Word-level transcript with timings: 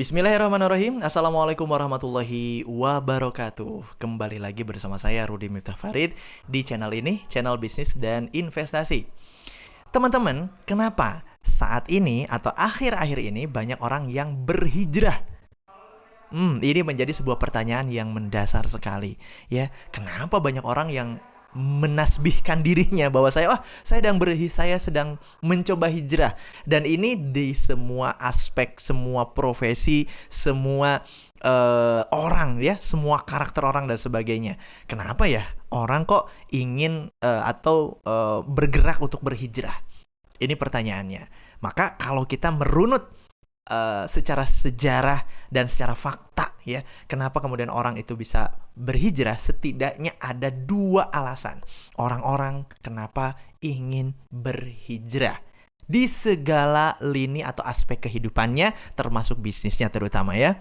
Bismillahirrahmanirrahim. 0.00 1.04
Assalamualaikum 1.04 1.68
warahmatullahi 1.68 2.64
wabarakatuh. 2.64 4.00
Kembali 4.00 4.40
lagi 4.40 4.64
bersama 4.64 4.96
saya 4.96 5.28
Rudi 5.28 5.52
Miftah 5.52 5.76
Farid 5.76 6.16
Di 6.48 6.64
channel 6.64 6.88
ini, 6.96 7.20
channel 7.28 7.60
bisnis 7.60 8.00
dan 8.00 8.32
investasi. 8.32 9.04
Teman-teman, 9.92 10.48
kenapa 10.64 11.20
saat 11.44 11.84
ini 11.92 12.24
atau 12.32 12.48
akhir-akhir 12.48 13.20
ini 13.20 13.44
Banyak 13.44 13.84
orang 13.84 14.08
yang 14.08 14.40
berhijrah? 14.40 15.20
Hmm, 16.32 16.64
ini 16.64 16.80
menjadi 16.80 17.12
sebuah 17.12 17.36
pertanyaan 17.36 17.92
yang 17.92 18.08
mendasar 18.16 18.64
sekali 18.72 19.20
ya. 19.52 19.68
Kenapa 19.92 20.40
banyak 20.40 20.64
orang 20.64 20.88
yang 20.88 21.20
menasbihkan 21.56 22.62
dirinya 22.62 23.10
bahwa 23.10 23.26
saya 23.26 23.50
oh 23.50 23.60
saya 23.82 23.98
sedang 24.02 24.22
berhi 24.22 24.46
saya 24.46 24.76
sedang 24.78 25.18
mencoba 25.42 25.90
hijrah. 25.90 26.38
Dan 26.62 26.86
ini 26.86 27.18
di 27.18 27.52
semua 27.56 28.14
aspek 28.18 28.78
semua 28.78 29.34
profesi 29.34 30.06
semua 30.30 31.02
uh, 31.42 32.02
orang 32.14 32.60
ya 32.62 32.78
semua 32.78 33.26
karakter 33.26 33.66
orang 33.66 33.90
dan 33.90 33.98
sebagainya. 33.98 34.54
Kenapa 34.86 35.26
ya? 35.26 35.44
Orang 35.70 36.06
kok 36.06 36.30
ingin 36.54 37.10
uh, 37.22 37.42
atau 37.46 37.98
uh, 38.06 38.42
bergerak 38.46 38.98
untuk 39.02 39.22
berhijrah? 39.22 39.74
Ini 40.40 40.56
pertanyaannya. 40.56 41.28
Maka 41.60 42.00
kalau 42.00 42.24
kita 42.24 42.48
merunut 42.48 43.12
uh, 43.68 44.04
secara 44.08 44.48
sejarah 44.48 45.22
dan 45.52 45.68
secara 45.68 45.92
fakta 45.92 46.49
ya 46.64 46.86
kenapa 47.10 47.40
kemudian 47.40 47.68
orang 47.72 47.96
itu 47.96 48.16
bisa 48.16 48.56
berhijrah 48.76 49.36
setidaknya 49.36 50.16
ada 50.20 50.48
dua 50.48 51.08
alasan. 51.12 51.60
Orang-orang 51.96 52.68
kenapa 52.80 53.36
ingin 53.60 54.16
berhijrah. 54.32 55.40
Di 55.90 56.06
segala 56.06 56.94
lini 57.02 57.42
atau 57.42 57.66
aspek 57.66 57.98
kehidupannya 58.06 58.94
termasuk 58.94 59.42
bisnisnya 59.42 59.90
terutama 59.90 60.38
ya. 60.38 60.54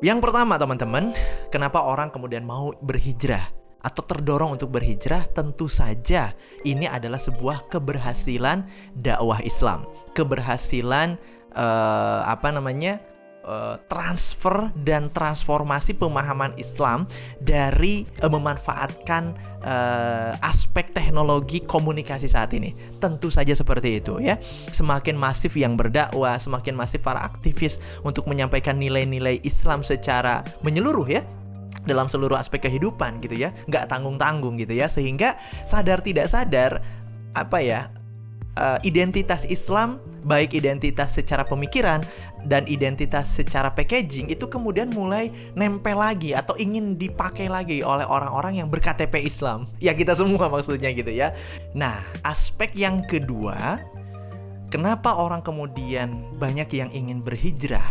Yang 0.00 0.18
pertama 0.24 0.56
teman-teman, 0.56 1.12
kenapa 1.52 1.84
orang 1.84 2.08
kemudian 2.08 2.40
mau 2.40 2.72
berhijrah? 2.80 3.60
atau 3.80 4.02
terdorong 4.04 4.60
untuk 4.60 4.76
berhijrah, 4.76 5.24
tentu 5.32 5.66
saja 5.66 6.36
ini 6.68 6.84
adalah 6.84 7.16
sebuah 7.16 7.68
keberhasilan 7.72 8.68
dakwah 8.92 9.40
Islam, 9.40 9.88
keberhasilan 10.12 11.16
uh, 11.54 12.20
apa 12.26 12.50
namanya 12.54 13.02
uh, 13.44 13.76
transfer 13.88 14.70
dan 14.76 15.08
transformasi 15.10 15.96
pemahaman 15.96 16.54
Islam 16.56 17.06
dari 17.40 18.06
uh, 18.20 18.30
memanfaatkan 18.30 19.36
uh, 19.64 20.32
aspek 20.44 20.92
teknologi 20.92 21.64
komunikasi 21.64 22.28
saat 22.28 22.52
ini. 22.56 22.72
Tentu 23.00 23.28
saja 23.32 23.52
seperti 23.52 24.00
itu 24.02 24.20
ya. 24.20 24.38
Semakin 24.70 25.16
masif 25.16 25.56
yang 25.56 25.74
berdakwah, 25.74 26.36
semakin 26.36 26.76
masif 26.76 27.02
para 27.04 27.22
aktivis 27.24 27.80
untuk 28.04 28.28
menyampaikan 28.28 28.76
nilai-nilai 28.76 29.40
Islam 29.44 29.82
secara 29.84 30.44
menyeluruh 30.64 31.08
ya 31.08 31.22
dalam 31.86 32.10
seluruh 32.12 32.36
aspek 32.36 32.68
kehidupan 32.68 33.24
gitu 33.24 33.40
ya 33.40 33.56
nggak 33.64 33.88
tanggung 33.88 34.20
tanggung 34.20 34.60
gitu 34.60 34.76
ya 34.76 34.84
sehingga 34.84 35.40
sadar 35.64 36.04
tidak 36.04 36.28
sadar 36.28 36.84
apa 37.32 37.58
ya 37.62 37.88
uh, 38.60 38.78
identitas 38.84 39.48
Islam 39.48 39.98
baik 40.20 40.52
identitas 40.52 41.16
secara 41.16 41.48
pemikiran 41.48 42.04
dan 42.44 42.68
identitas 42.68 43.28
secara 43.28 43.72
packaging 43.72 44.28
itu 44.28 44.48
kemudian 44.48 44.92
mulai 44.92 45.32
nempel 45.56 45.96
lagi 45.96 46.36
atau 46.36 46.56
ingin 46.60 46.96
dipakai 46.96 47.48
lagi 47.48 47.80
oleh 47.80 48.04
orang-orang 48.04 48.60
yang 48.60 48.68
berKTP 48.68 49.24
Islam. 49.24 49.64
Ya 49.80 49.96
kita 49.96 50.12
semua 50.12 50.52
maksudnya 50.52 50.92
gitu 50.92 51.08
ya. 51.08 51.32
Nah 51.72 52.04
aspek 52.20 52.76
yang 52.76 53.00
kedua 53.08 53.80
kenapa 54.68 55.16
orang 55.16 55.40
kemudian 55.40 56.36
banyak 56.36 56.68
yang 56.76 56.92
ingin 56.92 57.24
berhijrah? 57.24 57.86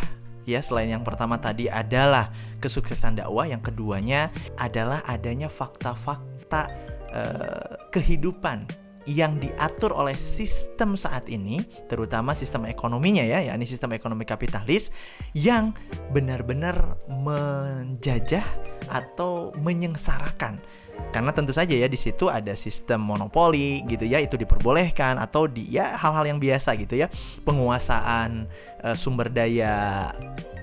Ya 0.45 0.62
selain 0.62 0.94
yang 0.94 1.02
pertama 1.02 1.42
tadi 1.42 1.66
adalah 1.66 2.30
kesuksesan 2.62 3.17
dakwah 3.17 3.50
yang 3.50 3.59
keduanya 3.59 4.30
adalah 4.57 5.01
adanya 5.09 5.50
fakta-fakta 5.50 6.62
uh, 7.09 7.90
kehidupan 7.90 8.69
yang 9.08 9.40
diatur 9.40 9.96
oleh 9.96 10.18
sistem 10.20 11.00
saat 11.00 11.32
ini, 11.32 11.64
terutama 11.88 12.36
sistem 12.36 12.68
ekonominya 12.68 13.24
ya, 13.24 13.40
yakni 13.54 13.64
sistem 13.64 13.96
ekonomi 13.96 14.28
kapitalis 14.28 14.92
yang 15.32 15.72
benar-benar 16.12 17.00
menjajah 17.08 18.44
atau 18.92 19.56
menyengsarakan. 19.60 20.60
Karena 21.10 21.32
tentu 21.32 21.56
saja 21.56 21.72
ya 21.72 21.88
di 21.88 21.96
situ 21.96 22.28
ada 22.28 22.52
sistem 22.54 23.00
monopoli 23.00 23.82
gitu 23.88 24.04
ya 24.04 24.20
itu 24.20 24.36
diperbolehkan 24.36 25.16
atau 25.18 25.48
di 25.48 25.66
ya 25.72 25.96
hal-hal 25.96 26.36
yang 26.36 26.40
biasa 26.44 26.76
gitu 26.76 27.00
ya. 27.00 27.08
Penguasaan 27.48 28.46
uh, 28.84 28.96
sumber 29.00 29.31
daya 29.31 30.12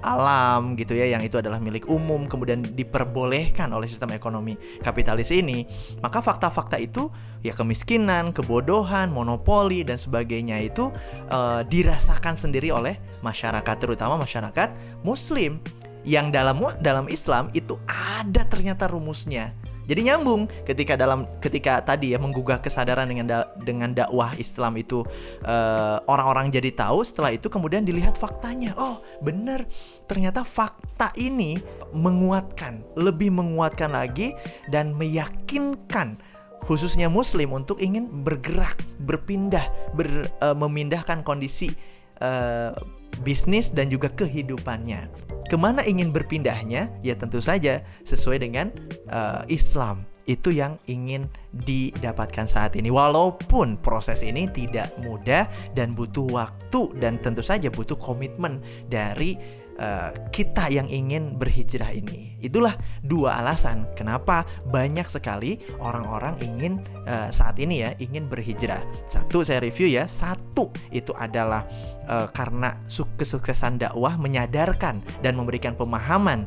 alam 0.04 0.76
gitu 0.76 0.96
ya 0.96 1.08
yang 1.08 1.22
itu 1.24 1.38
adalah 1.40 1.60
milik 1.60 1.88
umum 1.88 2.28
kemudian 2.28 2.64
diperbolehkan 2.64 3.72
oleh 3.72 3.88
sistem 3.88 4.12
ekonomi 4.12 4.58
kapitalis 4.80 5.32
ini 5.32 5.64
maka 6.00 6.20
fakta-fakta 6.20 6.76
itu 6.80 7.08
ya 7.46 7.54
kemiskinan 7.54 8.34
kebodohan 8.34 9.14
monopoli 9.14 9.86
dan 9.86 9.94
sebagainya 9.94 10.58
itu 10.66 10.90
uh, 11.30 11.62
dirasakan 11.62 12.34
sendiri 12.34 12.74
oleh 12.74 12.98
masyarakat 13.22 13.76
terutama 13.78 14.18
masyarakat 14.18 14.74
muslim. 15.06 15.62
Yang 16.06 16.38
dalam 16.38 16.56
dalam 16.78 17.10
Islam 17.10 17.50
itu 17.50 17.82
ada 17.90 18.46
ternyata 18.46 18.86
rumusnya 18.86 19.50
jadi 19.86 20.12
nyambung 20.12 20.50
ketika 20.66 20.98
dalam 20.98 21.30
ketika 21.38 21.78
tadi 21.78 22.12
ya 22.12 22.18
menggugah 22.18 22.58
kesadaran 22.58 23.06
dengan 23.06 23.26
da, 23.30 23.38
dengan 23.62 23.94
dakwah 23.94 24.34
Islam 24.34 24.74
itu 24.76 25.06
eh, 25.46 25.96
orang-orang 26.10 26.50
jadi 26.50 26.74
tahu 26.74 27.06
setelah 27.06 27.30
itu 27.30 27.46
kemudian 27.46 27.86
dilihat 27.86 28.18
faktanya. 28.18 28.74
Oh, 28.74 28.98
benar. 29.22 29.62
Ternyata 30.10 30.42
fakta 30.42 31.14
ini 31.14 31.58
menguatkan, 31.94 32.82
lebih 32.98 33.30
menguatkan 33.30 33.94
lagi 33.94 34.34
dan 34.70 34.94
meyakinkan 34.98 36.18
khususnya 36.66 37.06
muslim 37.06 37.54
untuk 37.54 37.78
ingin 37.78 38.10
bergerak, 38.26 38.82
berpindah, 39.06 39.70
ber, 39.94 40.26
uh, 40.42 40.50
memindahkan 40.50 41.22
kondisi 41.22 41.70
uh, 42.18 42.74
bisnis 43.22 43.70
dan 43.70 43.86
juga 43.86 44.10
kehidupannya. 44.10 45.06
Ke 45.46 45.54
mana 45.54 45.86
ingin 45.86 46.10
berpindahnya? 46.10 46.90
Ya 47.06 47.14
tentu 47.14 47.38
saja 47.38 47.86
sesuai 48.02 48.42
dengan 48.42 48.74
uh, 49.10 49.42
Islam. 49.50 50.04
Itu 50.26 50.50
yang 50.50 50.82
ingin 50.90 51.30
didapatkan 51.54 52.50
saat 52.50 52.74
ini. 52.74 52.90
Walaupun 52.90 53.78
proses 53.78 54.26
ini 54.26 54.50
tidak 54.50 54.90
mudah 54.98 55.46
dan 55.78 55.94
butuh 55.94 56.26
waktu 56.26 56.90
dan 56.98 57.22
tentu 57.22 57.46
saja 57.46 57.70
butuh 57.70 57.94
komitmen 57.94 58.58
dari 58.90 59.38
uh, 59.78 60.10
kita 60.32 60.68
yang 60.72 60.88
ingin 60.90 61.36
berhijrah 61.36 61.92
ini. 61.92 62.36
Itulah 62.40 62.76
dua 63.00 63.40
alasan 63.40 63.88
kenapa 63.96 64.44
banyak 64.68 65.08
sekali 65.08 65.62
orang-orang 65.80 66.36
ingin 66.44 66.84
uh, 67.08 67.32
saat 67.32 67.56
ini 67.60 67.84
ya 67.84 67.90
ingin 68.00 68.28
berhijrah. 68.28 68.82
Satu 69.08 69.46
saya 69.46 69.62
review 69.62 69.88
ya, 69.88 70.04
satu 70.10 70.68
itu 70.92 71.14
adalah 71.16 71.64
uh, 72.08 72.28
karena 72.32 72.76
kesuksesan 72.90 73.80
dakwah 73.80 74.16
menyadarkan 74.20 75.00
dan 75.20 75.32
memberikan 75.36 75.72
pemahaman 75.74 76.44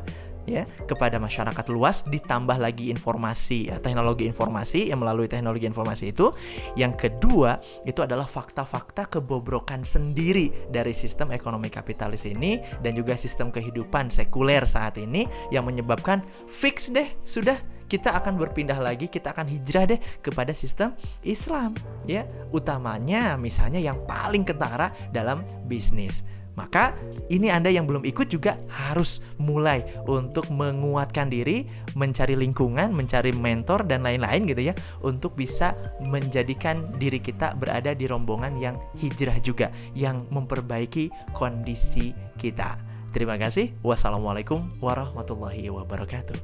ya 0.48 0.64
kepada 0.88 1.20
masyarakat 1.20 1.66
luas 1.72 2.04
ditambah 2.08 2.56
lagi 2.56 2.88
informasi 2.92 3.72
ya, 3.72 3.76
teknologi 3.80 4.28
informasi 4.28 4.88
yang 4.92 5.00
melalui 5.02 5.28
teknologi 5.28 5.68
informasi 5.68 6.12
itu 6.12 6.32
yang 6.76 6.96
kedua 6.96 7.60
itu 7.84 8.00
adalah 8.00 8.24
fakta-fakta 8.24 9.08
kebobrokan 9.08 9.84
sendiri 9.84 10.70
dari 10.72 10.92
sistem 10.96 11.32
ekonomi 11.34 11.68
kapitalis 11.68 12.24
ini 12.28 12.60
dan 12.80 12.96
juga 12.96 13.16
sistem 13.16 13.52
kehidupan 13.52 14.08
sekuler 14.08 14.64
saat 14.64 14.96
ini 14.96 15.28
yang 15.52 15.66
menyebabkan 15.66 16.24
fix 16.48 16.88
deh 16.92 17.08
sudah 17.24 17.58
kita 17.90 18.14
akan 18.14 18.38
berpindah 18.38 18.78
lagi, 18.78 19.10
kita 19.10 19.34
akan 19.34 19.50
hijrah 19.50 19.90
deh 19.90 19.98
kepada 20.22 20.54
sistem 20.54 20.94
Islam, 21.26 21.74
ya. 22.06 22.22
Utamanya 22.54 23.34
misalnya 23.34 23.82
yang 23.82 23.98
paling 24.06 24.46
kentara 24.46 24.94
dalam 25.10 25.42
bisnis. 25.66 26.22
Maka 26.60 26.92
ini 27.32 27.48
Anda 27.48 27.72
yang 27.72 27.88
belum 27.88 28.04
ikut 28.04 28.28
juga 28.28 28.60
harus 28.68 29.24
mulai 29.40 29.80
untuk 30.04 30.52
menguatkan 30.52 31.32
diri, 31.32 31.64
mencari 31.96 32.36
lingkungan, 32.36 32.92
mencari 32.92 33.32
mentor 33.32 33.88
dan 33.88 34.04
lain-lain 34.04 34.44
gitu 34.44 34.68
ya 34.68 34.76
untuk 35.00 35.40
bisa 35.40 35.72
menjadikan 36.04 36.92
diri 37.00 37.16
kita 37.16 37.56
berada 37.56 37.96
di 37.96 38.04
rombongan 38.04 38.60
yang 38.60 38.76
hijrah 39.00 39.40
juga 39.40 39.72
yang 39.96 40.28
memperbaiki 40.28 41.08
kondisi 41.32 42.12
kita. 42.36 42.76
Terima 43.16 43.40
kasih. 43.40 43.72
Wassalamualaikum 43.80 44.68
warahmatullahi 44.84 45.72
wabarakatuh. 45.72 46.36